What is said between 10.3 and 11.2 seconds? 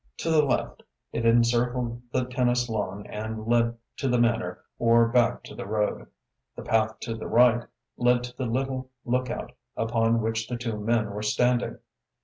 the two men